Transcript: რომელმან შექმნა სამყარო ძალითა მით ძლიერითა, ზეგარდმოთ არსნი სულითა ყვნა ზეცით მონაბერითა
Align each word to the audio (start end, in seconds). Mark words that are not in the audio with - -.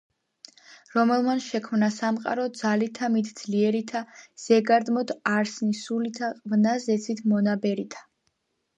რომელმან 0.93 1.43
შექმნა 1.47 1.89
სამყარო 1.97 2.47
ძალითა 2.63 3.11
მით 3.17 3.31
ძლიერითა, 3.43 4.03
ზეგარდმოთ 4.47 5.15
არსნი 5.37 5.81
სულითა 5.85 6.35
ყვნა 6.43 6.77
ზეცით 6.91 7.27
მონაბერითა 7.33 8.07